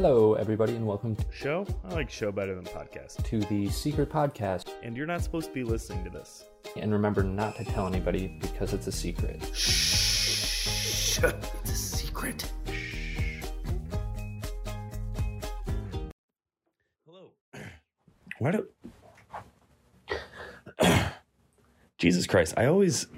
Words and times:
Hello, 0.00 0.34
everybody, 0.34 0.76
and 0.76 0.86
welcome 0.86 1.16
to 1.16 1.24
Show? 1.32 1.66
I 1.82 1.92
like 1.92 2.08
show 2.08 2.30
better 2.30 2.54
than 2.54 2.62
podcast. 2.66 3.24
to 3.24 3.40
the 3.40 3.68
Secret 3.68 4.08
Podcast. 4.08 4.68
And 4.84 4.96
you're 4.96 5.08
not 5.08 5.24
supposed 5.24 5.48
to 5.48 5.52
be 5.52 5.64
listening 5.64 6.04
to 6.04 6.10
this. 6.10 6.44
And 6.76 6.92
remember 6.92 7.24
not 7.24 7.56
to 7.56 7.64
tell 7.64 7.88
anybody 7.88 8.38
because 8.40 8.72
it's 8.72 8.86
a 8.86 8.92
secret. 8.92 9.42
Shh. 9.52 11.18
It's 11.18 11.70
a 11.72 11.74
secret. 11.74 12.48
Hello. 17.04 17.32
Why 18.38 18.52
do 18.52 18.68
Jesus 21.98 22.28
Christ, 22.28 22.54
I 22.56 22.66
always 22.66 23.08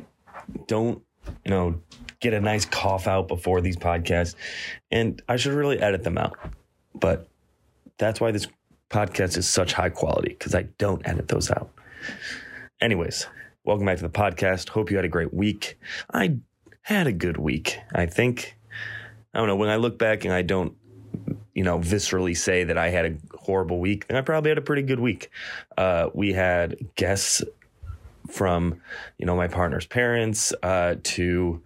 don't, 0.66 1.02
you 1.44 1.50
know, 1.50 1.78
get 2.20 2.32
a 2.32 2.40
nice 2.40 2.64
cough 2.64 3.06
out 3.06 3.28
before 3.28 3.60
these 3.60 3.76
podcasts. 3.76 4.34
And 4.90 5.20
I 5.28 5.36
should 5.36 5.52
really 5.52 5.78
edit 5.78 6.04
them 6.04 6.16
out. 6.16 6.38
But 7.00 7.28
that's 7.98 8.20
why 8.20 8.30
this 8.30 8.46
podcast 8.90 9.36
is 9.36 9.48
such 9.48 9.72
high 9.72 9.88
quality, 9.88 10.30
because 10.30 10.54
I 10.54 10.62
don't 10.78 11.06
edit 11.06 11.28
those 11.28 11.50
out. 11.50 11.70
Anyways, 12.80 13.26
welcome 13.64 13.86
back 13.86 13.96
to 13.98 14.02
the 14.02 14.08
podcast. 14.08 14.68
Hope 14.68 14.90
you 14.90 14.96
had 14.96 15.04
a 15.04 15.08
great 15.08 15.32
week. 15.34 15.78
I 16.12 16.38
had 16.82 17.06
a 17.06 17.12
good 17.12 17.36
week, 17.36 17.78
I 17.94 18.06
think. 18.06 18.56
I 19.34 19.38
don't 19.38 19.48
know. 19.48 19.56
When 19.56 19.68
I 19.68 19.76
look 19.76 19.98
back 19.98 20.24
and 20.24 20.34
I 20.34 20.42
don't, 20.42 20.74
you 21.54 21.62
know, 21.62 21.78
viscerally 21.78 22.36
say 22.36 22.64
that 22.64 22.78
I 22.78 22.88
had 22.88 23.06
a 23.06 23.16
horrible 23.36 23.80
week, 23.80 24.08
then 24.08 24.16
I 24.16 24.22
probably 24.22 24.50
had 24.50 24.58
a 24.58 24.62
pretty 24.62 24.82
good 24.82 25.00
week. 25.00 25.30
Uh, 25.76 26.08
we 26.14 26.32
had 26.32 26.76
guests 26.96 27.42
from, 28.30 28.80
you 29.18 29.26
know, 29.26 29.36
my 29.36 29.48
partner's 29.48 29.86
parents 29.86 30.52
uh, 30.62 30.96
to 31.02 31.62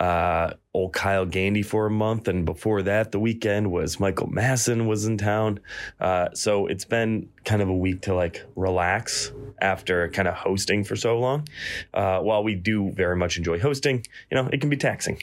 uh, 0.00 0.52
old 0.74 0.92
Kyle 0.92 1.26
Gandy 1.26 1.62
for 1.62 1.86
a 1.86 1.90
month, 1.90 2.28
and 2.28 2.44
before 2.44 2.82
that, 2.82 3.12
the 3.12 3.18
weekend 3.18 3.70
was 3.70 3.98
Michael 3.98 4.28
Masson 4.28 4.86
was 4.86 5.06
in 5.06 5.18
town. 5.18 5.60
Uh, 6.00 6.28
so 6.34 6.66
it's 6.66 6.84
been 6.84 7.28
kind 7.44 7.62
of 7.62 7.68
a 7.68 7.76
week 7.76 8.02
to 8.02 8.14
like 8.14 8.44
relax 8.54 9.32
after 9.60 10.08
kind 10.10 10.28
of 10.28 10.34
hosting 10.34 10.84
for 10.84 10.96
so 10.96 11.18
long. 11.18 11.46
Uh, 11.92 12.20
while 12.20 12.44
we 12.44 12.54
do 12.54 12.90
very 12.92 13.16
much 13.16 13.36
enjoy 13.36 13.58
hosting, 13.58 14.04
you 14.30 14.36
know, 14.36 14.48
it 14.52 14.60
can 14.60 14.70
be 14.70 14.76
taxing. 14.76 15.20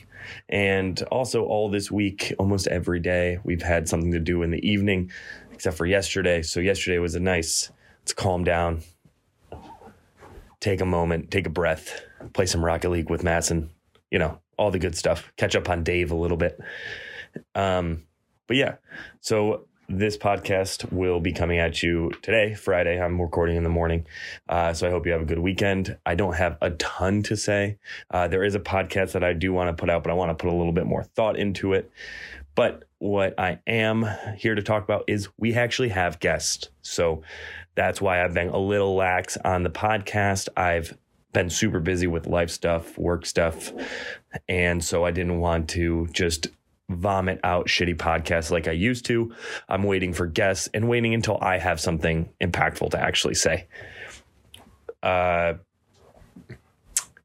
And 0.50 1.02
also, 1.04 1.46
all 1.46 1.70
this 1.70 1.92
week, 1.92 2.34
almost 2.40 2.68
every 2.68 3.00
day, 3.00 3.40
we've 3.44 3.62
had 3.62 3.88
something 3.88 4.12
to 4.12 4.20
do 4.20 4.44
in 4.44 4.52
the 4.52 4.68
evening, 4.68 5.12
except 5.54 5.78
for 5.78 5.86
yesterday. 5.86 6.42
So 6.42 6.60
yesterday 6.60 6.98
was 7.00 7.16
a 7.16 7.20
nice. 7.20 7.72
Let's 8.02 8.14
calm 8.14 8.44
down, 8.44 8.84
take 10.66 10.82
a 10.82 10.86
moment, 10.86 11.30
take 11.30 11.46
a 11.46 11.50
breath, 11.52 12.02
play 12.34 12.48
some 12.48 12.66
Rocket 12.66 12.90
League 12.90 13.12
with 13.12 13.24
Masson, 13.24 13.70
you 14.10 14.18
know, 14.18 14.40
all 14.58 14.72
the 14.72 14.80
good 14.80 14.96
stuff. 14.96 15.32
Catch 15.38 15.56
up 15.56 15.70
on 15.70 15.84
Dave 15.84 16.10
a 16.10 16.16
little 16.16 16.38
bit. 16.38 16.60
Um, 17.54 18.02
but 18.48 18.58
yeah, 18.58 18.78
so 19.22 19.68
this 19.88 20.18
podcast 20.18 20.92
will 20.92 21.20
be 21.20 21.32
coming 21.32 21.60
at 21.60 21.84
you 21.84 22.10
today, 22.24 22.56
Friday. 22.56 23.00
I'm 23.00 23.22
recording 23.22 23.58
in 23.58 23.64
the 23.64 23.70
morning. 23.70 24.08
Uh, 24.50 24.74
so 24.74 24.88
I 24.88 24.90
hope 24.90 25.06
you 25.06 25.12
have 25.12 25.22
a 25.22 25.26
good 25.26 25.38
weekend. 25.38 26.00
I 26.04 26.16
don't 26.16 26.34
have 26.34 26.58
a 26.62 26.72
ton 26.72 27.22
to 27.24 27.38
say. 27.38 27.78
Uh, 28.10 28.28
there 28.28 28.44
is 28.44 28.56
a 28.56 28.60
podcast 28.60 29.12
that 29.12 29.24
I 29.24 29.34
do 29.34 29.54
want 29.54 29.70
to 29.70 29.80
put 29.80 29.92
out, 29.92 30.02
but 30.02 30.10
I 30.10 30.16
want 30.16 30.32
to 30.32 30.36
put 30.36 30.52
a 30.52 30.58
little 30.58 30.74
bit 30.74 30.88
more 30.88 31.04
thought 31.04 31.38
into 31.38 31.74
it. 31.74 31.92
But 32.56 32.86
what 33.00 33.38
I 33.38 33.60
am 33.68 34.08
here 34.38 34.56
to 34.56 34.64
talk 34.64 34.84
about 34.84 35.04
is 35.08 35.28
we 35.38 35.54
actually 35.54 35.90
have 35.90 36.20
guests. 36.20 36.70
So 36.82 37.22
that's 37.76 38.02
why 38.02 38.24
I've 38.24 38.34
been 38.34 38.50
a 38.50 38.58
little 38.58 38.96
lax 38.96 39.38
on 39.44 39.64
the 39.64 39.70
podcast. 39.70 40.48
I've 40.56 40.98
been 41.34 41.50
super 41.50 41.82
busy 41.82 42.08
with 42.08 42.28
life 42.28 42.50
stuff, 42.50 42.98
work 42.98 43.26
stuff. 43.26 43.74
And 44.48 44.84
so 44.84 45.04
I 45.04 45.12
didn't 45.12 45.40
want 45.40 45.70
to 45.72 46.08
just 46.14 46.48
vomit 46.90 47.40
out 47.44 47.68
shitty 47.68 47.98
podcasts 47.98 48.52
like 48.52 48.68
I 48.68 48.72
used 48.72 49.06
to. 49.06 49.34
I'm 49.68 49.84
waiting 49.84 50.14
for 50.14 50.28
guests 50.28 50.70
and 50.74 50.88
waiting 50.88 51.14
until 51.14 51.38
I 51.42 51.58
have 51.58 51.82
something 51.82 52.30
impactful 52.42 52.92
to 52.92 53.00
actually 53.00 53.36
say. 53.36 53.68
Uh, 55.04 55.56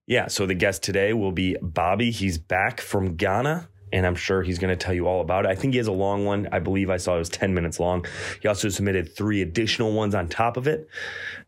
yeah, 0.07 0.27
so 0.27 0.45
the 0.45 0.55
guest 0.55 0.83
today 0.83 1.13
will 1.13 1.31
be 1.31 1.57
Bobby. 1.63 2.11
He's 2.11 2.37
back 2.37 2.81
from 2.81 3.15
Ghana 3.15 3.69
and 3.93 4.07
I'm 4.07 4.15
sure 4.15 4.43
he's 4.43 4.59
going 4.59 4.77
to 4.77 4.83
tell 4.83 4.95
you 4.95 5.07
all 5.07 5.21
about 5.21 5.45
it. 5.45 5.49
I 5.49 5.55
think 5.55 5.75
he 5.75 5.79
has 5.79 5.87
a 5.87 5.93
long 5.93 6.25
one. 6.25 6.49
I 6.53 6.59
believe 6.59 6.91
I 6.91 6.97
saw 6.97 7.17
it 7.17 7.19
was 7.19 7.29
10 7.29 7.55
minutes 7.55 7.81
long. 7.81 8.07
He 8.41 8.49
also 8.49 8.69
submitted 8.69 9.15
three 9.15 9.43
additional 9.43 9.93
ones 9.93 10.15
on 10.15 10.29
top 10.29 10.57
of 10.57 10.67
it. 10.67 10.89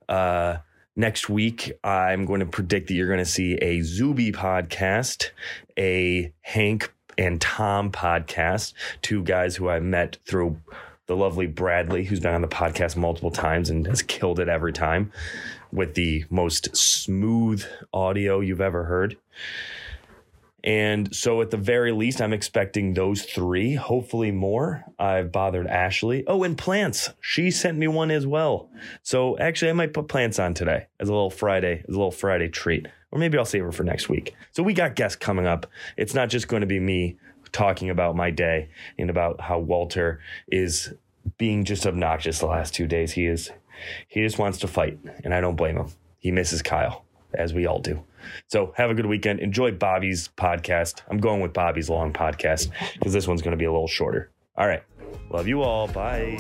Uh, 0.09 0.57
next 0.97 1.29
week, 1.29 1.73
I'm 1.85 2.25
going 2.25 2.41
to 2.41 2.47
predict 2.47 2.89
that 2.89 2.95
you're 2.95 3.07
going 3.07 3.19
to 3.19 3.25
see 3.25 3.55
a 3.55 3.81
Zuby 3.83 4.33
podcast, 4.33 5.31
a 5.79 6.33
Hank 6.41 6.93
and 7.19 7.41
Tom 7.41 7.91
podcast, 7.91 8.73
two 9.03 9.23
guys 9.23 9.57
who 9.57 9.69
I 9.69 9.81
met 9.81 10.19
through 10.27 10.59
the 11.07 11.17
lovely 11.17 11.47
Bradley, 11.47 12.05
who's 12.05 12.21
been 12.21 12.35
on 12.35 12.43
the 12.43 12.49
podcast 12.49 12.97
multiple 12.97 13.31
times 13.31 13.69
and 13.71 13.87
has 13.87 14.03
killed 14.03 14.41
it 14.41 14.49
every 14.49 14.73
time 14.73 15.13
with 15.73 15.95
the 15.95 16.25
most 16.31 16.77
smooth 16.77 17.65
audio 17.93 18.41
you've 18.41 18.61
ever 18.61 18.85
heard. 18.85 19.17
And 20.65 21.15
so, 21.15 21.41
at 21.41 21.51
the 21.51 21.57
very 21.57 21.91
least, 21.91 22.21
I'm 22.21 22.33
expecting 22.33 22.95
those 22.95 23.23
three, 23.23 23.75
hopefully 23.75 24.31
more. 24.31 24.85
I've 24.99 25.33
bothered 25.33 25.67
Ashley. 25.67 26.25
Oh, 26.27 26.45
and 26.45 26.57
plants. 26.57 27.11
She 27.21 27.51
sent 27.51 27.79
me 27.79 27.89
one 27.89 28.13
as 28.13 28.27
well. 28.27 28.71
So, 29.03 29.37
actually, 29.39 29.71
I 29.71 29.75
might 29.75 29.93
put 29.93 30.07
plants 30.07 30.39
on 30.39 30.55
today 30.55 30.87
as 31.01 31.09
a 31.09 31.13
little 31.13 31.31
Friday, 31.31 31.85
as 31.89 31.95
a 31.95 31.99
little 31.99 32.13
Friday 32.13 32.49
treat. 32.49 32.87
Or 33.11 33.19
maybe 33.19 33.37
I'll 33.37 33.45
save 33.45 33.65
her 33.65 33.73
for 33.73 33.83
next 33.83 34.09
week. 34.09 34.35
So, 34.53 34.63
we 34.63 34.73
got 34.73 34.95
guests 34.95 35.17
coming 35.17 35.47
up. 35.47 35.67
It's 35.97 36.15
not 36.15 36.29
just 36.29 36.47
going 36.47 36.61
to 36.61 36.67
be 36.67 36.79
me 36.79 37.17
talking 37.51 37.91
about 37.91 38.15
my 38.15 38.31
day 38.31 38.69
and 38.99 39.11
about 39.11 39.41
how 39.41 39.59
Walter 39.59 40.21
is 40.49 40.95
being 41.39 41.65
just 41.65 41.87
obnoxious 41.87 42.39
the 42.39 42.47
last 42.47 42.73
two 42.73 42.87
days. 42.87 43.13
He 43.13 43.27
is, 43.27 43.51
he 44.09 44.23
just 44.23 44.39
wants 44.39 44.59
to 44.59 44.69
fight, 44.69 44.99
and 45.25 45.35
I 45.35 45.41
don't 45.41 45.57
blame 45.57 45.77
him. 45.77 45.89
He 46.19 46.31
misses 46.31 46.63
Kyle, 46.63 47.05
as 47.35 47.53
we 47.53 47.67
all 47.67 47.81
do. 47.81 48.05
So 48.49 48.73
have 48.77 48.91
a 48.91 48.95
good 48.95 49.07
weekend. 49.07 49.41
Enjoy 49.41 49.71
Bobby's 49.71 50.29
podcast. 50.37 51.03
I'm 51.09 51.19
going 51.19 51.41
with 51.41 51.53
Bobby's 51.53 51.89
long 51.91 52.13
podcast 52.13 52.71
because 52.95 53.13
this 53.13 53.27
one's 53.27 53.43
going 53.43 53.53
to 53.53 53.57
be 53.57 53.65
a 53.65 53.73
little 53.73 53.89
shorter. 53.89 54.31
All 54.57 54.67
right. 54.67 54.83
Love 55.31 55.49
you 55.49 55.63
all. 55.63 55.89
Bye. 55.89 56.39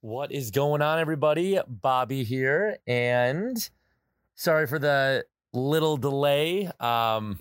What 0.00 0.32
is 0.32 0.50
going 0.50 0.82
on, 0.82 0.98
everybody? 0.98 1.58
Bobby 1.66 2.24
here, 2.24 2.76
and 2.86 3.70
sorry 4.34 4.66
for 4.66 4.78
the 4.78 5.24
little 5.54 5.96
delay. 5.96 6.70
Um, 6.80 7.38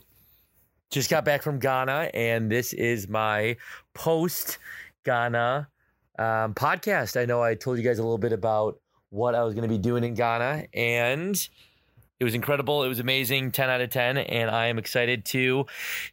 just 0.91 1.09
got 1.09 1.24
back 1.24 1.41
from 1.41 1.57
Ghana, 1.57 2.12
and 2.13 2.52
this 2.52 2.74
is 2.74 3.07
my 3.07 3.56
post 3.94 4.59
Ghana 5.06 5.69
um, 6.19 6.53
podcast. 6.53 7.19
I 7.19 7.25
know 7.25 7.41
I 7.41 7.56
told 7.56 7.78
you 7.78 7.84
guys 7.84 7.97
a 7.97 8.03
little 8.03 8.18
bit 8.18 8.34
about 8.34 8.79
what 9.09 9.34
I 9.34 9.44
was 9.44 9.53
going 9.56 9.68
to 9.68 9.74
be 9.74 9.78
doing 9.78 10.03
in 10.03 10.13
Ghana, 10.13 10.66
and 10.74 11.50
it 12.19 12.24
was 12.25 12.35
incredible. 12.35 12.84
It 12.84 12.88
was 12.88 13.00
amazing, 13.00 13.52
10 13.52 13.69
out 13.69 13.81
of 13.81 13.90
10. 13.90 14.19
And 14.19 14.52
I 14.52 14.68
am 14.68 14.78
excited 14.78 15.25
to 15.25 15.66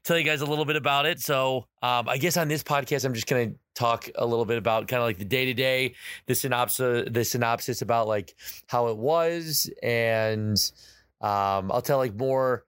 tell 0.04 0.16
you 0.16 0.24
guys 0.24 0.40
a 0.40 0.46
little 0.46 0.64
bit 0.64 0.76
about 0.76 1.04
it. 1.04 1.20
So, 1.20 1.66
um, 1.82 2.08
I 2.08 2.16
guess 2.16 2.38
on 2.38 2.48
this 2.48 2.62
podcast, 2.62 3.04
I'm 3.04 3.12
just 3.12 3.26
going 3.26 3.50
to 3.50 3.58
talk 3.74 4.08
a 4.14 4.24
little 4.24 4.46
bit 4.46 4.56
about 4.56 4.88
kind 4.88 5.02
of 5.02 5.06
like 5.06 5.18
the 5.18 5.26
day 5.26 5.44
to 5.44 5.52
day, 5.52 5.96
the 6.24 6.34
synopsis, 6.34 7.06
the 7.10 7.24
synopsis 7.24 7.82
about 7.82 8.08
like 8.08 8.34
how 8.68 8.88
it 8.88 8.96
was. 8.96 9.70
And 9.82 10.56
um, 11.20 11.70
I'll 11.70 11.82
tell 11.82 11.98
like 11.98 12.14
more 12.14 12.64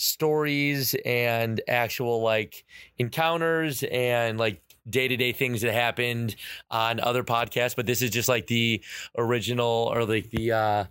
stories 0.00 0.94
and 1.04 1.60
actual 1.68 2.22
like 2.22 2.64
encounters 2.98 3.84
and 3.92 4.38
like 4.38 4.62
day 4.88 5.06
to 5.06 5.16
day 5.16 5.30
things 5.30 5.60
that 5.60 5.74
happened 5.74 6.34
on 6.70 7.00
other 7.00 7.22
podcasts. 7.22 7.76
But 7.76 7.84
this 7.84 8.00
is 8.00 8.10
just 8.10 8.28
like 8.28 8.46
the 8.46 8.82
original 9.18 9.90
or 9.92 10.06
like 10.06 10.30
the 10.30 10.52
uh, 10.52 10.84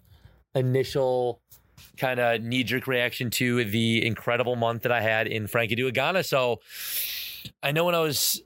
initial 0.54 1.42
kind 1.98 2.20
of 2.20 2.42
knee 2.44 2.64
jerk 2.64 2.86
reaction 2.86 3.32
to 3.32 3.66
the 3.66 4.06
incredible 4.06 4.56
month 4.56 4.84
that 4.84 4.92
I 4.92 5.02
had 5.02 5.26
in 5.26 5.48
Frankadua, 5.48 5.92
Ghana. 5.92 6.24
So 6.24 6.60
I 7.64 7.72
know 7.72 7.86
when 7.86 7.96
I 7.96 8.02
was 8.02 8.44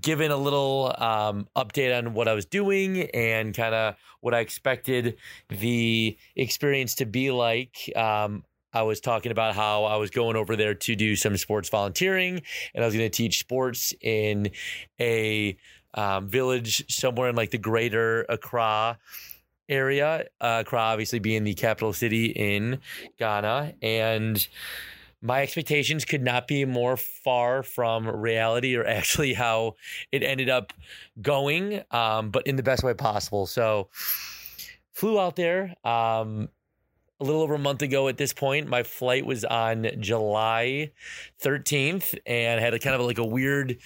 given 0.00 0.32
a 0.32 0.36
little 0.36 0.94
um, 0.98 1.46
update 1.56 1.96
on 1.96 2.14
what 2.14 2.26
I 2.26 2.34
was 2.34 2.46
doing 2.46 3.02
and 3.10 3.54
kind 3.54 3.74
of 3.74 3.94
what 4.20 4.34
I 4.34 4.40
expected 4.40 5.16
the 5.48 6.16
experience 6.34 6.96
to 6.96 7.06
be 7.06 7.30
like. 7.30 7.90
Um, 7.94 8.44
I 8.72 8.82
was 8.82 9.00
talking 9.00 9.32
about 9.32 9.54
how 9.54 9.84
I 9.84 9.96
was 9.96 10.10
going 10.10 10.36
over 10.36 10.56
there 10.56 10.74
to 10.74 10.96
do 10.96 11.16
some 11.16 11.36
sports 11.36 11.68
volunteering 11.68 12.42
and 12.74 12.84
I 12.84 12.86
was 12.86 12.94
going 12.94 13.10
to 13.10 13.16
teach 13.16 13.38
sports 13.38 13.94
in 14.00 14.50
a 15.00 15.56
um, 15.94 16.28
village 16.28 16.84
somewhere 16.92 17.28
in 17.28 17.36
like 17.36 17.50
the 17.50 17.58
greater 17.58 18.24
Accra 18.28 18.98
area. 19.68 20.26
Uh, 20.40 20.58
Accra, 20.60 20.78
obviously, 20.78 21.18
being 21.18 21.44
the 21.44 21.54
capital 21.54 21.92
city 21.92 22.26
in 22.26 22.80
Ghana. 23.18 23.74
And 23.82 24.46
my 25.22 25.42
expectations 25.42 26.04
could 26.04 26.22
not 26.22 26.48
be 26.48 26.64
more 26.64 26.96
far 26.96 27.62
from 27.62 28.08
reality 28.08 28.76
or 28.76 28.84
actually 28.86 29.34
how 29.34 29.76
it 30.12 30.22
ended 30.22 30.48
up 30.48 30.72
going, 31.20 31.82
um, 31.90 32.30
but 32.30 32.46
in 32.46 32.56
the 32.56 32.62
best 32.62 32.82
way 32.82 32.94
possible. 32.94 33.46
So, 33.46 33.88
flew 34.92 35.18
out 35.18 35.36
there 35.36 35.74
um, 35.84 36.48
a 37.20 37.24
little 37.24 37.42
over 37.42 37.54
a 37.54 37.58
month 37.58 37.82
ago 37.82 38.08
at 38.08 38.16
this 38.16 38.32
point. 38.32 38.66
My 38.66 38.82
flight 38.82 39.26
was 39.26 39.44
on 39.44 39.86
July 40.00 40.92
13th 41.42 42.18
and 42.26 42.60
had 42.60 42.74
a 42.74 42.78
kind 42.78 42.94
of 42.94 43.02
like 43.02 43.18
a 43.18 43.24
weird 43.24 43.78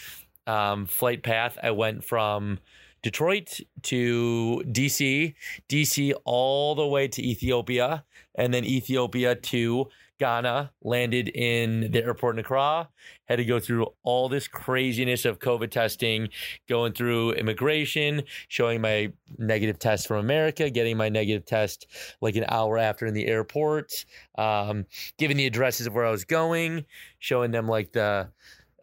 um, 0.47 0.87
flight 0.87 1.23
path. 1.23 1.59
I 1.63 1.73
went 1.73 2.05
from 2.05 2.61
Detroit 3.03 3.61
to 3.83 4.63
DC, 4.67 5.35
DC 5.69 6.15
all 6.25 6.75
the 6.75 6.87
way 6.87 7.09
to 7.09 7.23
Ethiopia, 7.23 8.05
and 8.35 8.55
then 8.55 8.65
Ethiopia 8.65 9.35
to 9.35 9.89
Ghana, 10.19 10.73
landed 10.83 11.29
in 11.29 11.91
the 11.91 12.03
airport 12.03 12.37
in 12.37 12.41
Accra, 12.41 12.89
had 13.27 13.37
to 13.37 13.45
go 13.45 13.59
through 13.59 13.87
all 14.03 14.29
this 14.29 14.47
craziness 14.47 15.25
of 15.25 15.39
COVID 15.39 15.71
testing, 15.71 16.29
going 16.69 16.93
through 16.93 17.33
immigration, 17.33 18.23
showing 18.49 18.81
my 18.81 19.13
negative 19.39 19.79
test 19.79 20.07
from 20.07 20.19
America, 20.19 20.71
getting 20.71 20.97
my 20.97 21.09
negative 21.09 21.45
test 21.45 21.87
like 22.21 22.37
an 22.37 22.45
hour 22.49 22.79
after 22.79 23.07
in 23.07 23.15
the 23.15 23.27
airport, 23.27 24.05
um, 24.39 24.87
giving 25.19 25.37
the 25.37 25.47
addresses 25.47 25.87
of 25.87 25.95
where 25.95 26.07
I 26.07 26.11
was 26.11 26.25
going, 26.25 26.85
showing 27.19 27.51
them 27.51 27.67
like 27.67 27.93
the 27.93 28.29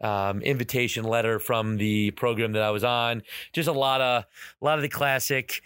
um, 0.02 0.42
invitation 0.42 1.04
letter 1.04 1.38
from 1.38 1.76
the 1.76 2.10
program 2.12 2.52
that 2.52 2.62
I 2.62 2.70
was 2.70 2.84
on. 2.84 3.22
Just 3.52 3.68
a 3.68 3.72
lot 3.72 4.00
of 4.00 4.24
a 4.60 4.64
lot 4.64 4.78
of 4.78 4.82
the 4.82 4.88
classic 4.88 5.62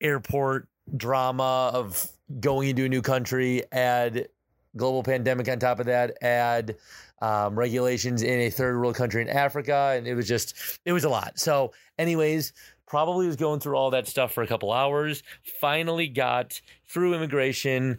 airport 0.00 0.68
drama 0.96 1.70
of 1.72 2.10
going 2.40 2.70
into 2.70 2.84
a 2.84 2.88
new 2.88 3.02
country, 3.02 3.62
add 3.72 4.28
global 4.76 5.02
pandemic 5.02 5.48
on 5.48 5.58
top 5.58 5.80
of 5.80 5.86
that, 5.86 6.16
add 6.22 6.76
um, 7.22 7.58
regulations 7.58 8.22
in 8.22 8.40
a 8.40 8.50
third 8.50 8.78
world 8.78 8.94
country 8.94 9.22
in 9.22 9.28
Africa, 9.28 9.94
and 9.96 10.06
it 10.06 10.14
was 10.14 10.28
just 10.28 10.80
it 10.84 10.92
was 10.92 11.04
a 11.04 11.08
lot. 11.08 11.38
So, 11.38 11.72
anyways. 11.98 12.52
Probably 12.86 13.26
was 13.26 13.36
going 13.36 13.60
through 13.60 13.76
all 13.76 13.90
that 13.90 14.06
stuff 14.06 14.32
for 14.32 14.42
a 14.42 14.46
couple 14.46 14.70
hours. 14.70 15.22
Finally 15.58 16.06
got 16.06 16.60
through 16.86 17.14
immigration, 17.14 17.98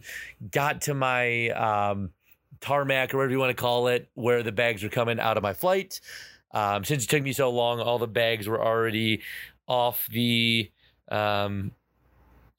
got 0.52 0.82
to 0.82 0.94
my 0.94 1.48
um, 1.50 2.10
tarmac 2.60 3.12
or 3.12 3.18
whatever 3.18 3.32
you 3.32 3.38
want 3.38 3.50
to 3.50 3.60
call 3.60 3.88
it, 3.88 4.08
where 4.14 4.42
the 4.42 4.52
bags 4.52 4.82
were 4.82 4.88
coming 4.88 5.18
out 5.18 5.36
of 5.36 5.42
my 5.42 5.52
flight. 5.52 6.00
Um, 6.52 6.84
since 6.84 7.04
it 7.04 7.10
took 7.10 7.22
me 7.22 7.32
so 7.32 7.50
long, 7.50 7.80
all 7.80 7.98
the 7.98 8.06
bags 8.06 8.48
were 8.48 8.64
already 8.64 9.22
off 9.66 10.08
the 10.10 10.70
um, 11.10 11.72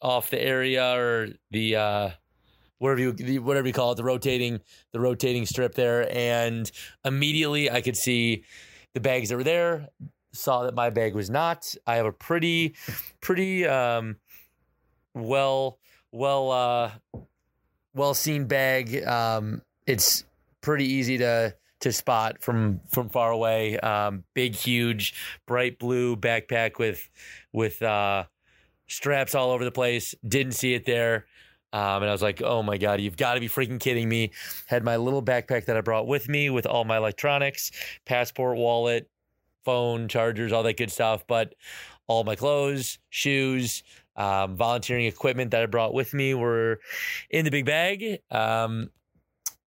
off 0.01 0.29
the 0.29 0.41
area 0.41 0.95
or 0.95 1.29
the 1.51 1.75
uh, 1.75 2.09
whatever 2.79 2.99
you 3.01 3.41
whatever 3.41 3.67
you 3.67 3.73
call 3.73 3.91
it, 3.91 3.95
the 3.95 4.03
rotating 4.03 4.61
the 4.93 4.99
rotating 4.99 5.45
strip 5.45 5.75
there, 5.75 6.11
and 6.15 6.71
immediately 7.03 7.69
I 7.71 7.81
could 7.81 7.97
see 7.97 8.43
the 8.93 8.99
bags 8.99 9.29
that 9.29 9.35
were 9.35 9.43
there. 9.43 9.87
Saw 10.33 10.63
that 10.63 10.75
my 10.75 10.89
bag 10.89 11.15
was 11.15 11.29
not. 11.29 11.63
I 11.85 11.95
have 11.95 12.05
a 12.05 12.11
pretty 12.11 12.75
pretty 13.21 13.65
um, 13.65 14.17
well 15.13 15.79
well 16.11 16.51
uh, 16.51 16.91
well 17.93 18.13
seen 18.13 18.45
bag. 18.45 19.03
Um, 19.05 19.61
it's 19.85 20.25
pretty 20.61 20.85
easy 20.85 21.17
to 21.19 21.55
to 21.79 21.91
spot 21.91 22.41
from 22.41 22.81
from 22.89 23.09
far 23.09 23.31
away. 23.31 23.79
Um, 23.79 24.23
big, 24.33 24.55
huge, 24.55 25.13
bright 25.45 25.79
blue 25.79 26.15
backpack 26.15 26.77
with 26.77 27.09
with 27.53 27.81
uh, 27.81 28.25
straps 28.87 29.35
all 29.35 29.51
over 29.51 29.63
the 29.63 29.71
place. 29.71 30.15
Didn't 30.27 30.53
see 30.53 30.73
it 30.73 30.85
there. 30.85 31.25
Um, 31.73 32.01
and 32.01 32.05
I 32.05 32.11
was 32.11 32.21
like, 32.21 32.41
oh 32.41 32.63
my 32.63 32.77
God, 32.77 33.01
you've 33.01 33.17
got 33.17 33.33
to 33.33 33.39
be 33.39 33.49
freaking 33.49 33.79
kidding 33.79 34.07
me. 34.07 34.31
Had 34.67 34.83
my 34.83 34.95
little 34.95 35.21
backpack 35.21 35.65
that 35.65 35.77
I 35.77 35.81
brought 35.81 36.07
with 36.07 36.29
me 36.29 36.49
with 36.49 36.65
all 36.65 36.85
my 36.85 36.97
electronics, 36.97 37.71
passport, 38.05 38.57
wallet, 38.57 39.09
phone, 39.65 40.07
chargers, 40.07 40.53
all 40.53 40.63
that 40.63 40.77
good 40.77 40.91
stuff. 40.91 41.25
But 41.27 41.55
all 42.07 42.23
my 42.23 42.35
clothes, 42.35 42.99
shoes, 43.09 43.83
um, 44.15 44.55
volunteering 44.55 45.05
equipment 45.05 45.51
that 45.51 45.61
I 45.61 45.65
brought 45.65 45.93
with 45.93 46.13
me 46.13 46.33
were 46.33 46.79
in 47.29 47.45
the 47.45 47.51
big 47.51 47.65
bag. 47.65 48.19
Um, 48.31 48.89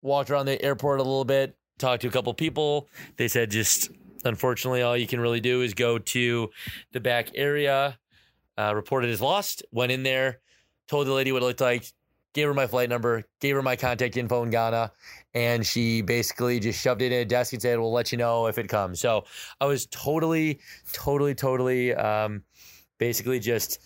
walked 0.03 0.31
around 0.31 0.47
the 0.47 0.61
airport 0.63 1.01
a 1.01 1.03
little 1.03 1.25
bit, 1.25 1.57
talked 1.79 2.03
to 2.03 2.09
a 2.09 2.11
couple 2.11 2.33
people. 2.35 2.89
They 3.17 3.29
said 3.29 3.51
just 3.51 3.91
unfortunately, 4.25 4.83
all 4.83 4.97
you 4.97 5.07
can 5.07 5.21
really 5.21 5.41
do 5.41 5.63
is 5.63 5.75
go 5.75 5.99
to 5.99 6.51
the 6.93 7.01
back 7.01 7.31
area, 7.35 7.99
uh, 8.59 8.75
report 8.75 9.05
it 9.05 9.11
as 9.11 9.21
lost. 9.21 9.63
Went 9.71 9.93
in 9.93 10.03
there, 10.03 10.41
told 10.91 11.07
the 11.07 11.13
lady 11.13 11.31
what 11.31 11.43
it 11.43 11.47
looked 11.47 11.61
like, 11.61 11.87
gave 12.35 12.49
her 12.49 12.55
my 12.55 12.67
flight 12.67 12.89
number, 12.89 13.25
gave 13.41 13.55
her 13.55 13.63
my 13.63 13.77
contact 13.77 14.17
info 14.17 14.43
in 14.43 14.51
Ghana, 14.51 14.91
and 15.35 15.65
she 15.65 16.03
basically 16.03 16.59
just 16.59 16.81
shoved 16.81 17.01
it 17.01 17.13
in 17.13 17.21
a 17.21 17.25
desk 17.25 17.53
and 17.53 17.63
said, 17.63 17.79
"We'll 17.79 17.93
let 17.93 18.11
you 18.13 18.19
know 18.19 18.47
if 18.49 18.59
it 18.59 18.69
comes." 18.69 19.01
So 19.01 19.25
I 19.61 19.67
was 19.67 19.87
totally, 19.87 20.61
totally, 20.93 21.35
totally, 21.35 21.95
um, 21.95 22.43
basically 22.99 23.39
just 23.39 23.79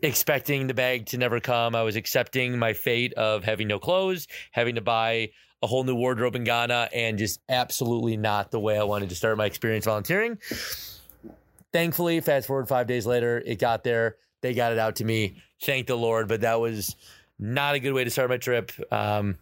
expecting 0.00 0.66
the 0.66 0.74
bag 0.74 1.06
to 1.06 1.18
never 1.18 1.40
come. 1.40 1.76
I 1.76 1.82
was 1.82 1.94
accepting 1.94 2.58
my 2.58 2.72
fate 2.72 3.12
of 3.14 3.44
having 3.44 3.68
no 3.68 3.78
clothes, 3.78 4.26
having 4.50 4.74
to 4.74 4.80
buy 4.80 5.30
a 5.62 5.66
whole 5.66 5.84
new 5.84 5.94
wardrobe 5.94 6.34
in 6.34 6.44
Ghana, 6.44 6.88
and 6.92 7.18
just 7.18 7.40
absolutely 7.48 8.16
not 8.16 8.50
the 8.50 8.58
way 8.58 8.78
I 8.78 8.82
wanted 8.82 9.10
to 9.10 9.14
start 9.14 9.36
my 9.36 9.46
experience 9.46 9.84
volunteering. 9.84 10.38
Thankfully, 11.72 12.20
fast 12.20 12.46
forward 12.46 12.66
five 12.68 12.86
days 12.86 13.06
later, 13.06 13.42
it 13.44 13.58
got 13.58 13.84
there. 13.84 14.16
They 14.40 14.54
got 14.54 14.72
it 14.72 14.78
out 14.78 14.96
to 14.96 15.04
me. 15.04 15.36
Thank 15.62 15.86
the 15.86 15.96
Lord. 15.96 16.28
But 16.28 16.42
that 16.42 16.60
was 16.60 16.96
not 17.38 17.74
a 17.74 17.78
good 17.78 17.92
way 17.92 18.04
to 18.04 18.10
start 18.10 18.30
my 18.30 18.36
trip. 18.36 18.72
Um, 18.92 19.38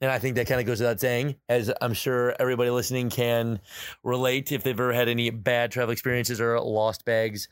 and 0.00 0.10
I 0.10 0.18
think 0.18 0.36
that 0.36 0.46
kind 0.46 0.60
of 0.60 0.66
goes 0.66 0.80
without 0.80 0.98
saying, 0.98 1.36
as 1.48 1.70
I'm 1.80 1.92
sure 1.92 2.34
everybody 2.38 2.70
listening 2.70 3.10
can 3.10 3.60
relate 4.02 4.50
if 4.50 4.62
they've 4.62 4.74
ever 4.74 4.92
had 4.92 5.08
any 5.08 5.28
bad 5.30 5.70
travel 5.70 5.92
experiences 5.92 6.40
or 6.40 6.58
lost 6.60 7.04
bags. 7.04 7.48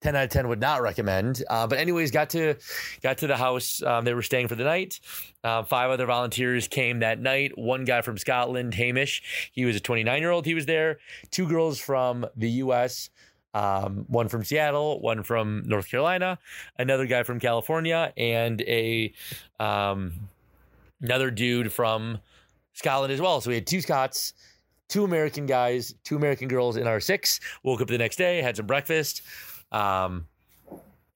10 0.00 0.16
out 0.16 0.24
of 0.24 0.30
10 0.30 0.48
would 0.48 0.60
not 0.60 0.82
recommend. 0.82 1.44
Uh, 1.48 1.66
but 1.66 1.78
anyways, 1.78 2.10
got 2.10 2.30
to 2.30 2.56
got 3.02 3.18
to 3.18 3.26
the 3.26 3.36
house. 3.36 3.82
Um, 3.82 4.04
they 4.04 4.14
were 4.14 4.22
staying 4.22 4.48
for 4.48 4.54
the 4.56 4.64
night. 4.64 5.00
Uh, 5.44 5.62
five 5.62 5.90
other 5.90 6.06
volunteers 6.06 6.66
came 6.66 7.00
that 7.00 7.20
night. 7.20 7.56
One 7.56 7.84
guy 7.84 8.00
from 8.00 8.18
Scotland, 8.18 8.74
Hamish. 8.74 9.50
He 9.52 9.64
was 9.64 9.76
a 9.76 9.80
29 9.80 10.20
year 10.20 10.30
old. 10.30 10.44
He 10.44 10.54
was 10.54 10.66
there. 10.66 10.98
Two 11.30 11.46
girls 11.46 11.78
from 11.78 12.26
the 12.36 12.50
U.S. 12.50 13.10
Um, 13.54 14.06
one 14.08 14.28
from 14.28 14.44
Seattle, 14.44 15.00
one 15.00 15.22
from 15.22 15.62
North 15.66 15.88
Carolina, 15.88 16.38
another 16.78 17.06
guy 17.06 17.22
from 17.22 17.38
California, 17.38 18.12
and 18.16 18.62
a 18.62 19.12
um, 19.60 20.28
another 21.02 21.30
dude 21.30 21.72
from 21.72 22.18
Scotland 22.72 23.12
as 23.12 23.20
well. 23.20 23.40
So 23.40 23.50
we 23.50 23.56
had 23.56 23.66
two 23.66 23.80
Scots, 23.82 24.32
two 24.88 25.04
American 25.04 25.46
guys, 25.46 25.94
two 26.04 26.16
American 26.16 26.48
girls 26.48 26.76
in 26.76 26.86
our 26.86 27.00
six. 27.00 27.40
Woke 27.62 27.82
up 27.82 27.88
the 27.88 27.98
next 27.98 28.16
day, 28.16 28.40
had 28.40 28.56
some 28.56 28.66
breakfast. 28.66 29.22
Um, 29.70 30.26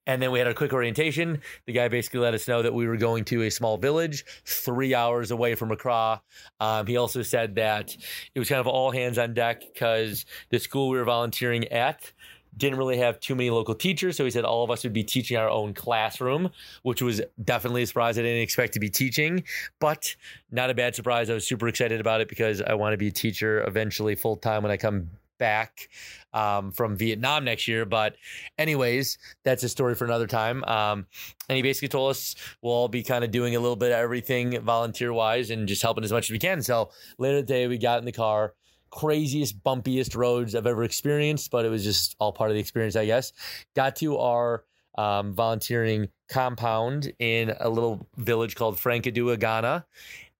and 0.06 0.22
then 0.22 0.30
we 0.30 0.38
had 0.38 0.48
a 0.48 0.54
quick 0.54 0.72
orientation. 0.72 1.40
The 1.66 1.72
guy 1.72 1.88
basically 1.88 2.20
let 2.20 2.34
us 2.34 2.46
know 2.48 2.62
that 2.62 2.72
we 2.72 2.86
were 2.86 2.96
going 2.96 3.24
to 3.26 3.42
a 3.42 3.50
small 3.50 3.76
village 3.76 4.24
three 4.44 4.94
hours 4.94 5.30
away 5.30 5.54
from 5.54 5.70
Accra. 5.70 6.22
Um, 6.60 6.86
he 6.86 6.96
also 6.96 7.22
said 7.22 7.56
that 7.56 7.96
it 8.34 8.38
was 8.38 8.48
kind 8.48 8.60
of 8.60 8.66
all 8.66 8.90
hands 8.90 9.18
on 9.18 9.34
deck 9.34 9.62
because 9.72 10.24
the 10.50 10.58
school 10.58 10.88
we 10.90 10.98
were 10.98 11.04
volunteering 11.04 11.68
at 11.68 12.12
didn't 12.56 12.78
really 12.78 12.96
have 12.96 13.20
too 13.20 13.34
many 13.34 13.50
local 13.50 13.74
teachers. 13.74 14.16
So 14.16 14.24
he 14.24 14.30
said 14.30 14.44
all 14.44 14.64
of 14.64 14.70
us 14.70 14.82
would 14.82 14.92
be 14.92 15.04
teaching 15.04 15.36
our 15.36 15.50
own 15.50 15.74
classroom, 15.74 16.50
which 16.82 17.02
was 17.02 17.20
definitely 17.42 17.82
a 17.82 17.86
surprise. 17.86 18.18
I 18.18 18.22
didn't 18.22 18.42
expect 18.42 18.72
to 18.74 18.80
be 18.80 18.88
teaching, 18.88 19.44
but 19.78 20.16
not 20.50 20.70
a 20.70 20.74
bad 20.74 20.94
surprise. 20.94 21.28
I 21.28 21.34
was 21.34 21.46
super 21.46 21.68
excited 21.68 22.00
about 22.00 22.20
it 22.20 22.28
because 22.28 22.62
I 22.62 22.74
want 22.74 22.94
to 22.94 22.96
be 22.96 23.08
a 23.08 23.12
teacher 23.12 23.62
eventually 23.66 24.14
full 24.14 24.36
time 24.36 24.62
when 24.62 24.72
I 24.72 24.76
come 24.76 25.10
back 25.38 25.88
um, 26.32 26.72
from 26.72 26.96
Vietnam 26.96 27.44
next 27.44 27.68
year. 27.68 27.84
But, 27.84 28.16
anyways, 28.58 29.18
that's 29.44 29.62
a 29.62 29.68
story 29.68 29.94
for 29.94 30.04
another 30.04 30.26
time. 30.26 30.64
Um, 30.64 31.06
and 31.48 31.56
he 31.56 31.62
basically 31.62 31.88
told 31.88 32.10
us 32.10 32.36
we'll 32.62 32.72
all 32.72 32.88
be 32.88 33.02
kind 33.02 33.24
of 33.24 33.30
doing 33.30 33.56
a 33.56 33.60
little 33.60 33.76
bit 33.76 33.92
of 33.92 33.98
everything 33.98 34.60
volunteer 34.60 35.12
wise 35.12 35.50
and 35.50 35.68
just 35.68 35.82
helping 35.82 36.04
as 36.04 36.12
much 36.12 36.26
as 36.26 36.30
we 36.30 36.38
can. 36.38 36.62
So, 36.62 36.90
later 37.18 37.36
the 37.36 37.46
day, 37.46 37.66
we 37.66 37.78
got 37.78 37.98
in 37.98 38.04
the 38.04 38.12
car. 38.12 38.54
Craziest, 38.90 39.62
bumpiest 39.62 40.16
roads 40.16 40.54
I've 40.54 40.66
ever 40.66 40.84
experienced, 40.84 41.50
but 41.50 41.66
it 41.66 41.68
was 41.68 41.84
just 41.84 42.16
all 42.18 42.32
part 42.32 42.50
of 42.50 42.54
the 42.54 42.60
experience, 42.60 42.96
I 42.96 43.04
guess. 43.04 43.32
Got 43.74 43.96
to 43.96 44.16
our 44.18 44.64
um, 44.96 45.34
volunteering 45.34 46.08
compound 46.28 47.12
in 47.18 47.52
a 47.60 47.68
little 47.68 48.06
village 48.16 48.54
called 48.54 48.76
Frankadua, 48.76 49.38
Ghana 49.38 49.84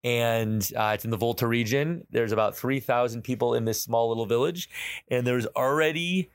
and 0.07 0.71
uh, 0.77 0.93
it's 0.95 1.05
in 1.05 1.11
the 1.11 1.17
Volta 1.17 1.49
region. 1.49 2.07
There's 2.13 2.31
about 2.31 2.57
3,000 2.57 3.23
people 3.23 3.55
in 3.55 3.65
this 3.65 3.83
small 3.83 4.09
little 4.09 4.25
village, 4.25 4.71
and 5.11 5.27
there's 5.27 5.47
already 5.47 6.31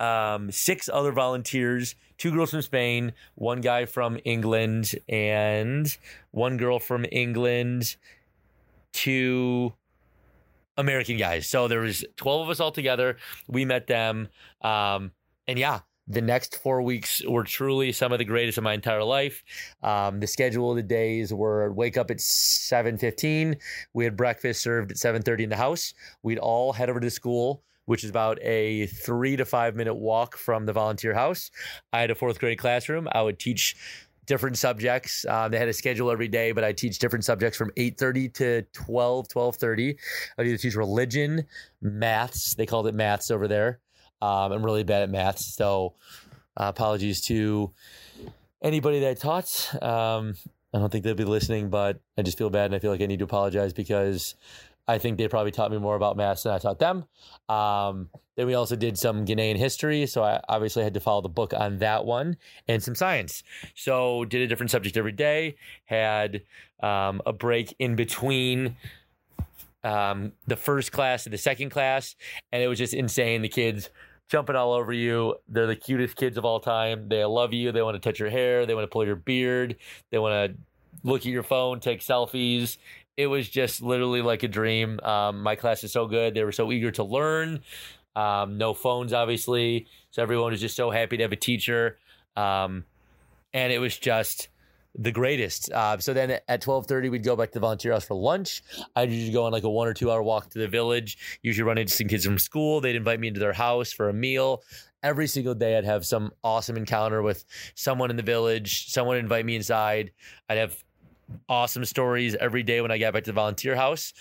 um, 0.00 0.50
six 0.50 0.90
other 0.92 1.12
volunteers 1.12 1.94
two 2.18 2.32
girls 2.32 2.50
from 2.50 2.62
Spain, 2.62 3.12
one 3.34 3.60
guy 3.60 3.84
from 3.84 4.18
England, 4.24 4.94
and 5.08 5.96
one 6.30 6.56
girl 6.56 6.78
from 6.78 7.06
England, 7.10 7.96
two 8.92 9.72
American 10.76 11.16
guys. 11.16 11.48
So 11.48 11.68
there 11.68 11.80
was 11.80 12.04
12 12.16 12.42
of 12.42 12.50
us 12.50 12.60
all 12.60 12.70
together. 12.70 13.16
We 13.48 13.64
met 13.64 13.86
them. 13.88 14.28
Um, 14.62 15.12
and 15.48 15.58
yeah, 15.58 15.80
the 16.12 16.20
next 16.20 16.56
four 16.56 16.82
weeks 16.82 17.22
were 17.26 17.44
truly 17.44 17.92
some 17.92 18.12
of 18.12 18.18
the 18.18 18.24
greatest 18.24 18.58
of 18.58 18.64
my 18.64 18.74
entire 18.74 19.02
life. 19.02 19.42
Um, 19.82 20.20
the 20.20 20.26
schedule 20.26 20.70
of 20.70 20.76
the 20.76 20.82
days 20.82 21.32
were 21.32 21.72
wake 21.72 21.96
up 21.96 22.10
at 22.10 22.18
7.15. 22.18 23.56
We 23.94 24.04
had 24.04 24.16
breakfast 24.16 24.62
served 24.62 24.92
at 24.92 24.98
7.30 24.98 25.40
in 25.40 25.50
the 25.50 25.56
house. 25.56 25.94
We'd 26.22 26.38
all 26.38 26.72
head 26.72 26.90
over 26.90 27.00
to 27.00 27.10
school 27.10 27.62
which 27.86 28.04
is 28.04 28.10
about 28.10 28.38
a 28.42 28.86
three 28.86 29.36
to 29.36 29.44
five 29.44 29.74
minute 29.74 29.94
walk 29.94 30.36
from 30.36 30.66
the 30.66 30.72
volunteer 30.72 31.12
house. 31.12 31.50
I 31.92 32.00
had 32.00 32.12
a 32.12 32.14
fourth 32.14 32.38
grade 32.38 32.58
classroom. 32.58 33.08
I 33.10 33.22
would 33.22 33.40
teach 33.40 33.76
different 34.26 34.56
subjects. 34.56 35.24
Um, 35.26 35.50
they 35.50 35.58
had 35.58 35.68
a 35.68 35.72
schedule 35.72 36.10
every 36.10 36.28
day, 36.28 36.52
but 36.52 36.64
I 36.64 36.72
teach 36.72 36.98
different 36.98 37.24
subjects 37.24 37.58
from 37.58 37.70
8.30 37.76 38.34
to 38.34 38.62
12, 38.72 39.28
12.30. 39.28 39.96
I'd 40.38 40.46
either 40.46 40.56
teach 40.56 40.76
religion, 40.76 41.44
maths. 41.80 42.54
They 42.54 42.66
called 42.66 42.86
it 42.86 42.94
maths 42.94 43.30
over 43.30 43.48
there. 43.48 43.80
Um, 44.22 44.52
I'm 44.52 44.64
really 44.64 44.84
bad 44.84 45.02
at 45.02 45.10
math, 45.10 45.40
So 45.40 45.94
uh, 46.56 46.66
apologies 46.66 47.20
to 47.22 47.72
anybody 48.62 49.00
that 49.00 49.10
I 49.10 49.14
taught. 49.14 49.82
Um, 49.82 50.34
I 50.72 50.78
don't 50.78 50.90
think 50.90 51.02
they'll 51.04 51.14
be 51.14 51.24
listening, 51.24 51.70
but 51.70 52.00
I 52.16 52.22
just 52.22 52.38
feel 52.38 52.48
bad 52.48 52.66
and 52.66 52.74
I 52.76 52.78
feel 52.78 52.92
like 52.92 53.00
I 53.00 53.06
need 53.06 53.18
to 53.18 53.24
apologize 53.24 53.72
because 53.72 54.36
I 54.86 54.98
think 54.98 55.18
they 55.18 55.26
probably 55.26 55.50
taught 55.50 55.72
me 55.72 55.78
more 55.78 55.96
about 55.96 56.16
math 56.16 56.44
than 56.44 56.52
I 56.52 56.58
taught 56.58 56.78
them. 56.78 57.04
Um, 57.48 58.10
then 58.36 58.46
we 58.46 58.54
also 58.54 58.76
did 58.76 58.96
some 58.96 59.26
Ghanaian 59.26 59.56
history, 59.56 60.06
so 60.06 60.22
I 60.22 60.40
obviously 60.48 60.84
had 60.84 60.94
to 60.94 61.00
follow 61.00 61.20
the 61.20 61.28
book 61.28 61.52
on 61.52 61.78
that 61.78 62.04
one, 62.04 62.36
and 62.66 62.82
some 62.82 62.94
science. 62.94 63.42
So 63.74 64.24
did 64.24 64.40
a 64.40 64.46
different 64.46 64.70
subject 64.70 64.96
every 64.96 65.12
day. 65.12 65.56
Had 65.84 66.42
um, 66.80 67.20
a 67.26 67.32
break 67.32 67.74
in 67.78 67.94
between 67.96 68.76
um, 69.84 70.32
the 70.46 70.56
first 70.56 70.92
class 70.92 71.26
and 71.26 71.32
the 71.32 71.38
second 71.38 71.70
class, 71.70 72.14
and 72.52 72.62
it 72.62 72.68
was 72.68 72.78
just 72.78 72.94
insane. 72.94 73.42
The 73.42 73.48
kids 73.48 73.90
jumping 74.32 74.56
all 74.56 74.72
over 74.72 74.94
you. 74.94 75.34
They're 75.46 75.66
the 75.66 75.76
cutest 75.76 76.16
kids 76.16 76.38
of 76.38 76.46
all 76.46 76.58
time. 76.58 77.06
They 77.10 77.22
love 77.22 77.52
you. 77.52 77.70
They 77.70 77.82
want 77.82 78.02
to 78.02 78.10
touch 78.10 78.18
your 78.18 78.30
hair. 78.30 78.64
They 78.64 78.74
want 78.74 78.84
to 78.84 78.88
pull 78.88 79.04
your 79.04 79.14
beard. 79.14 79.76
They 80.10 80.18
want 80.18 80.32
to 80.32 80.58
look 81.04 81.20
at 81.20 81.26
your 81.26 81.42
phone, 81.42 81.80
take 81.80 82.00
selfies. 82.00 82.78
It 83.18 83.26
was 83.26 83.46
just 83.46 83.82
literally 83.82 84.22
like 84.22 84.42
a 84.42 84.48
dream. 84.48 84.98
Um, 85.00 85.42
my 85.42 85.54
class 85.54 85.84
is 85.84 85.92
so 85.92 86.06
good. 86.06 86.32
They 86.32 86.44
were 86.44 86.52
so 86.52 86.72
eager 86.72 86.90
to 86.92 87.04
learn. 87.04 87.60
Um, 88.16 88.56
no 88.56 88.72
phones, 88.72 89.12
obviously. 89.12 89.86
So 90.12 90.22
everyone 90.22 90.50
was 90.50 90.62
just 90.62 90.76
so 90.76 90.90
happy 90.90 91.18
to 91.18 91.24
have 91.24 91.32
a 91.32 91.36
teacher. 91.36 91.98
Um, 92.34 92.86
and 93.52 93.70
it 93.70 93.80
was 93.80 93.98
just 93.98 94.48
the 94.94 95.12
greatest. 95.12 95.72
Uh, 95.72 95.98
so 95.98 96.12
then 96.12 96.38
at 96.48 96.60
twelve 96.60 96.86
thirty, 96.86 97.08
we'd 97.08 97.24
go 97.24 97.36
back 97.36 97.48
to 97.48 97.54
the 97.54 97.60
volunteer 97.60 97.92
house 97.92 98.04
for 98.04 98.14
lunch. 98.14 98.62
I'd 98.94 99.10
usually 99.10 99.32
go 99.32 99.44
on 99.44 99.52
like 99.52 99.64
a 99.64 99.70
one 99.70 99.88
or 99.88 99.94
two 99.94 100.10
hour 100.10 100.22
walk 100.22 100.50
to 100.50 100.58
the 100.58 100.68
village. 100.68 101.38
Usually 101.42 101.66
run 101.66 101.78
into 101.78 101.92
some 101.92 102.08
kids 102.08 102.24
from 102.24 102.38
school. 102.38 102.80
They'd 102.80 102.96
invite 102.96 103.20
me 103.20 103.28
into 103.28 103.40
their 103.40 103.52
house 103.52 103.92
for 103.92 104.08
a 104.08 104.12
meal. 104.12 104.62
Every 105.02 105.26
single 105.26 105.54
day, 105.54 105.76
I'd 105.76 105.84
have 105.84 106.06
some 106.06 106.30
awesome 106.44 106.76
encounter 106.76 107.22
with 107.22 107.44
someone 107.74 108.10
in 108.10 108.16
the 108.16 108.22
village. 108.22 108.88
Someone 108.90 109.16
invite 109.16 109.44
me 109.44 109.56
inside. 109.56 110.12
I'd 110.48 110.58
have 110.58 110.84
awesome 111.48 111.84
stories 111.84 112.34
every 112.34 112.62
day 112.62 112.82
when 112.82 112.90
I 112.90 112.98
got 112.98 113.14
back 113.14 113.24
to 113.24 113.30
the 113.30 113.34
volunteer 113.34 113.74
house. 113.74 114.12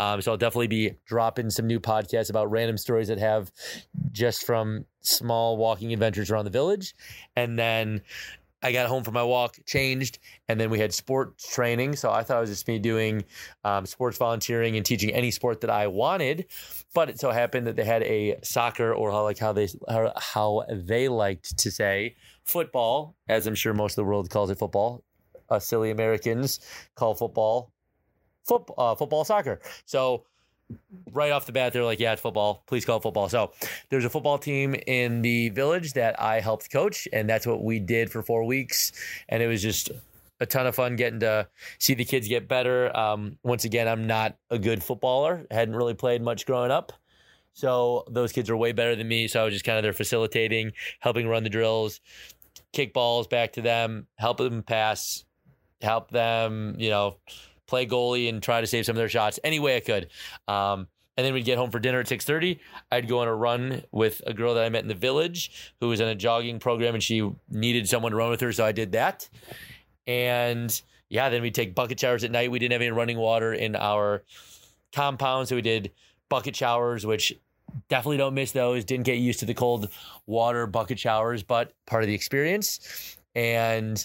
Um, 0.00 0.20
so 0.20 0.32
I'll 0.32 0.36
definitely 0.36 0.66
be 0.66 0.96
dropping 1.06 1.48
some 1.48 1.66
new 1.68 1.78
podcasts 1.78 2.28
about 2.28 2.50
random 2.50 2.76
stories 2.76 3.06
that 3.08 3.18
have 3.18 3.52
just 4.10 4.44
from 4.44 4.84
small 5.00 5.56
walking 5.56 5.92
adventures 5.92 6.30
around 6.30 6.44
the 6.44 6.50
village. 6.50 6.94
And 7.36 7.56
then 7.56 8.02
I 8.66 8.72
got 8.72 8.88
home 8.88 9.04
from 9.04 9.14
my 9.14 9.22
walk, 9.22 9.58
changed, 9.64 10.18
and 10.48 10.58
then 10.58 10.70
we 10.70 10.80
had 10.80 10.92
sports 10.92 11.54
training. 11.54 11.94
So 11.94 12.10
I 12.10 12.24
thought 12.24 12.38
it 12.38 12.40
was 12.40 12.50
just 12.50 12.66
me 12.66 12.80
doing 12.80 13.24
um, 13.62 13.86
sports 13.86 14.18
volunteering 14.18 14.76
and 14.76 14.84
teaching 14.84 15.10
any 15.10 15.30
sport 15.30 15.60
that 15.60 15.70
I 15.70 15.86
wanted. 15.86 16.46
But 16.92 17.10
it 17.10 17.20
so 17.20 17.30
happened 17.30 17.68
that 17.68 17.76
they 17.76 17.84
had 17.84 18.02
a 18.02 18.40
soccer, 18.42 18.92
or 18.92 19.12
how 19.12 19.22
like 19.22 19.38
how 19.38 19.52
they 19.52 19.68
how, 20.18 20.64
they 20.68 21.06
liked 21.08 21.56
to 21.58 21.70
say 21.70 22.16
football, 22.42 23.14
as 23.28 23.46
I'm 23.46 23.54
sure 23.54 23.72
most 23.72 23.92
of 23.92 23.96
the 23.96 24.04
world 24.04 24.30
calls 24.30 24.50
it 24.50 24.58
football. 24.58 25.04
Us 25.48 25.64
silly 25.64 25.92
Americans 25.92 26.58
call 26.96 27.14
football 27.14 27.72
football, 28.46 28.74
uh, 28.78 28.94
football 28.96 29.24
soccer. 29.24 29.60
So 29.84 30.24
right 31.12 31.32
off 31.32 31.46
the 31.46 31.52
bat, 31.52 31.72
they're 31.72 31.84
like, 31.84 32.00
yeah, 32.00 32.12
it's 32.12 32.22
football. 32.22 32.62
Please 32.66 32.84
call 32.84 32.98
it 32.98 33.02
football. 33.02 33.28
So 33.28 33.52
there's 33.88 34.04
a 34.04 34.10
football 34.10 34.38
team 34.38 34.74
in 34.86 35.22
the 35.22 35.50
village 35.50 35.92
that 35.94 36.20
I 36.20 36.40
helped 36.40 36.70
coach, 36.70 37.08
and 37.12 37.28
that's 37.28 37.46
what 37.46 37.62
we 37.62 37.80
did 37.80 38.10
for 38.10 38.22
four 38.22 38.44
weeks. 38.44 38.92
And 39.28 39.42
it 39.42 39.46
was 39.46 39.62
just 39.62 39.90
a 40.40 40.46
ton 40.46 40.66
of 40.66 40.74
fun 40.74 40.96
getting 40.96 41.20
to 41.20 41.48
see 41.78 41.94
the 41.94 42.04
kids 42.04 42.28
get 42.28 42.48
better. 42.48 42.94
Um, 42.96 43.38
once 43.42 43.64
again, 43.64 43.88
I'm 43.88 44.06
not 44.06 44.36
a 44.50 44.58
good 44.58 44.82
footballer. 44.82 45.46
hadn't 45.50 45.76
really 45.76 45.94
played 45.94 46.22
much 46.22 46.46
growing 46.46 46.70
up. 46.70 46.92
So 47.54 48.04
those 48.10 48.32
kids 48.32 48.50
are 48.50 48.56
way 48.56 48.72
better 48.72 48.94
than 48.94 49.08
me. 49.08 49.28
So 49.28 49.40
I 49.40 49.44
was 49.44 49.54
just 49.54 49.64
kind 49.64 49.78
of 49.78 49.82
there 49.82 49.94
facilitating, 49.94 50.72
helping 51.00 51.26
run 51.26 51.42
the 51.42 51.48
drills, 51.48 52.00
kick 52.72 52.92
balls 52.92 53.26
back 53.26 53.54
to 53.54 53.62
them, 53.62 54.06
help 54.16 54.36
them 54.36 54.62
pass, 54.62 55.24
help 55.80 56.10
them, 56.10 56.76
you 56.78 56.90
know, 56.90 57.16
play 57.66 57.86
goalie 57.86 58.28
and 58.28 58.42
try 58.42 58.60
to 58.60 58.66
save 58.66 58.86
some 58.86 58.94
of 58.94 58.98
their 58.98 59.08
shots 59.08 59.38
any 59.44 59.58
way 59.58 59.76
I 59.76 59.80
could. 59.80 60.08
Um, 60.48 60.88
and 61.16 61.24
then 61.24 61.32
we'd 61.32 61.44
get 61.44 61.58
home 61.58 61.70
for 61.70 61.78
dinner 61.78 62.00
at 62.00 62.06
6.30 62.06 62.58
i'd 62.92 63.08
go 63.08 63.20
on 63.20 63.28
a 63.28 63.34
run 63.34 63.82
with 63.90 64.20
a 64.26 64.34
girl 64.34 64.54
that 64.54 64.64
i 64.64 64.68
met 64.68 64.82
in 64.82 64.88
the 64.88 64.94
village 64.94 65.72
who 65.80 65.88
was 65.88 66.00
in 66.00 66.08
a 66.08 66.14
jogging 66.14 66.58
program 66.58 66.94
and 66.94 67.02
she 67.02 67.28
needed 67.50 67.88
someone 67.88 68.12
to 68.12 68.16
run 68.16 68.30
with 68.30 68.40
her 68.40 68.52
so 68.52 68.64
i 68.64 68.72
did 68.72 68.92
that. 68.92 69.28
And 70.06 70.80
yeah 71.08 71.28
then 71.28 71.42
we'd 71.42 71.54
take 71.54 71.74
bucket 71.74 71.98
showers 72.00 72.24
at 72.24 72.30
night. 72.30 72.50
We 72.50 72.58
didn't 72.58 72.72
have 72.72 72.82
any 72.82 72.90
running 72.90 73.18
water 73.18 73.52
in 73.52 73.76
our 73.76 74.22
compound 74.92 75.48
so 75.48 75.56
we 75.56 75.62
did 75.62 75.92
bucket 76.28 76.54
showers 76.56 77.06
which 77.06 77.32
definitely 77.88 78.18
don't 78.18 78.34
miss 78.34 78.52
those. 78.52 78.84
Didn't 78.84 79.04
get 79.04 79.18
used 79.18 79.40
to 79.40 79.46
the 79.46 79.54
cold 79.54 79.88
water 80.26 80.66
bucket 80.66 80.98
showers 80.98 81.42
but 81.42 81.72
part 81.86 82.02
of 82.02 82.08
the 82.08 82.14
experience. 82.14 83.16
And 83.34 84.04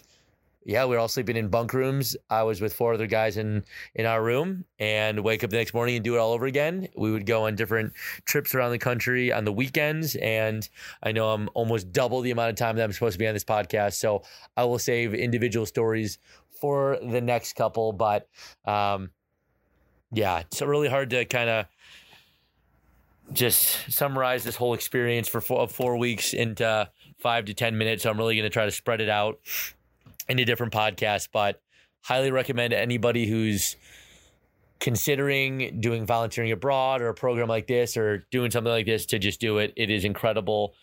yeah, 0.63 0.85
we 0.85 0.95
were 0.95 0.99
all 0.99 1.07
sleeping 1.07 1.37
in 1.37 1.47
bunk 1.47 1.73
rooms. 1.73 2.15
I 2.29 2.43
was 2.43 2.61
with 2.61 2.73
four 2.73 2.93
other 2.93 3.07
guys 3.07 3.37
in 3.37 3.63
in 3.95 4.05
our 4.05 4.23
room, 4.23 4.65
and 4.79 5.23
wake 5.23 5.43
up 5.43 5.49
the 5.49 5.57
next 5.57 5.73
morning 5.73 5.95
and 5.95 6.03
do 6.03 6.15
it 6.15 6.19
all 6.19 6.33
over 6.33 6.45
again. 6.45 6.87
We 6.95 7.11
would 7.11 7.25
go 7.25 7.47
on 7.47 7.55
different 7.55 7.93
trips 8.25 8.53
around 8.53 8.71
the 8.71 8.77
country 8.77 9.31
on 9.31 9.43
the 9.43 9.51
weekends, 9.51 10.15
and 10.15 10.67
I 11.01 11.11
know 11.11 11.29
I'm 11.29 11.49
almost 11.55 11.91
double 11.91 12.21
the 12.21 12.31
amount 12.31 12.51
of 12.51 12.55
time 12.57 12.75
that 12.75 12.83
I'm 12.83 12.93
supposed 12.93 13.13
to 13.13 13.19
be 13.19 13.27
on 13.27 13.33
this 13.33 13.43
podcast, 13.43 13.93
so 13.93 14.23
I 14.55 14.65
will 14.65 14.79
save 14.79 15.13
individual 15.13 15.65
stories 15.65 16.19
for 16.59 16.99
the 17.01 17.21
next 17.21 17.53
couple. 17.53 17.91
But 17.91 18.27
um, 18.65 19.09
yeah, 20.11 20.39
it's 20.39 20.61
really 20.61 20.89
hard 20.89 21.09
to 21.09 21.25
kind 21.25 21.49
of 21.49 21.65
just 23.33 23.91
summarize 23.91 24.43
this 24.43 24.57
whole 24.57 24.73
experience 24.73 25.27
for 25.27 25.41
four, 25.41 25.67
four 25.67 25.97
weeks 25.97 26.33
into 26.33 26.89
five 27.17 27.45
to 27.45 27.53
ten 27.55 27.77
minutes. 27.77 28.03
So 28.03 28.11
I'm 28.11 28.17
really 28.17 28.35
going 28.35 28.43
to 28.43 28.53
try 28.53 28.65
to 28.65 28.71
spread 28.71 29.01
it 29.01 29.09
out 29.09 29.39
into 30.31 30.45
different 30.45 30.73
podcasts, 30.73 31.27
but 31.31 31.61
highly 32.01 32.31
recommend 32.31 32.73
anybody 32.73 33.27
who's 33.27 33.75
considering 34.79 35.79
doing 35.79 36.05
volunteering 36.05 36.51
abroad 36.51 37.01
or 37.01 37.09
a 37.09 37.13
program 37.13 37.47
like 37.47 37.67
this 37.67 37.95
or 37.95 38.25
doing 38.31 38.49
something 38.49 38.71
like 38.71 38.87
this 38.87 39.05
to 39.05 39.19
just 39.19 39.39
do 39.39 39.59
it. 39.59 39.71
It 39.75 39.91
is 39.91 40.03
incredible. 40.03 40.73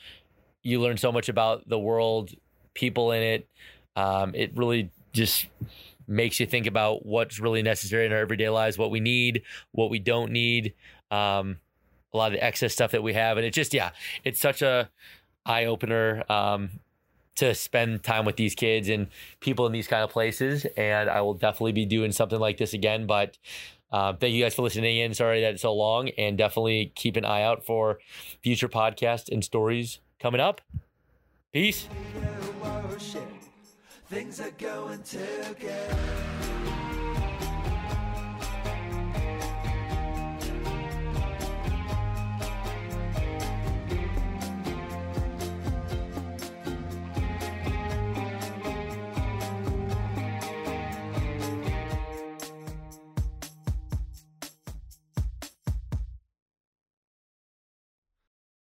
You 0.62 0.80
learn 0.80 0.96
so 0.96 1.10
much 1.10 1.28
about 1.28 1.68
the 1.68 1.78
world, 1.78 2.30
people 2.74 3.10
in 3.10 3.22
it. 3.22 3.48
Um, 3.96 4.32
it 4.34 4.56
really 4.56 4.90
just 5.12 5.46
makes 6.06 6.38
you 6.38 6.46
think 6.46 6.66
about 6.66 7.04
what's 7.04 7.40
really 7.40 7.62
necessary 7.62 8.06
in 8.06 8.12
our 8.12 8.18
everyday 8.18 8.48
lives, 8.48 8.78
what 8.78 8.90
we 8.90 9.00
need, 9.00 9.42
what 9.72 9.90
we 9.90 9.98
don't 9.98 10.30
need, 10.30 10.74
um, 11.10 11.56
a 12.12 12.16
lot 12.16 12.32
of 12.32 12.38
the 12.38 12.44
excess 12.44 12.72
stuff 12.72 12.92
that 12.92 13.02
we 13.02 13.14
have, 13.14 13.36
and 13.36 13.44
it 13.44 13.52
just 13.52 13.74
yeah, 13.74 13.90
it's 14.24 14.40
such 14.40 14.62
a 14.62 14.88
eye 15.44 15.66
opener. 15.66 16.24
Um, 16.30 16.70
to 17.38 17.54
spend 17.54 18.02
time 18.02 18.24
with 18.24 18.36
these 18.36 18.54
kids 18.54 18.88
and 18.88 19.08
people 19.40 19.66
in 19.66 19.72
these 19.72 19.86
kind 19.86 20.02
of 20.04 20.10
places. 20.10 20.66
And 20.76 21.08
I 21.08 21.20
will 21.20 21.34
definitely 21.34 21.72
be 21.72 21.86
doing 21.86 22.12
something 22.12 22.38
like 22.38 22.58
this 22.58 22.74
again. 22.74 23.06
But 23.06 23.38
uh, 23.90 24.12
thank 24.14 24.34
you 24.34 24.42
guys 24.42 24.54
for 24.54 24.62
listening 24.62 24.98
in. 24.98 25.14
Sorry 25.14 25.40
that 25.40 25.54
it's 25.54 25.62
so 25.62 25.72
long, 25.72 26.10
and 26.10 26.36
definitely 26.36 26.92
keep 26.94 27.16
an 27.16 27.24
eye 27.24 27.42
out 27.42 27.64
for 27.64 27.98
future 28.42 28.68
podcasts 28.68 29.30
and 29.30 29.42
stories 29.42 30.00
coming 30.20 30.40
up. 30.40 30.60
Peace. 31.52 31.88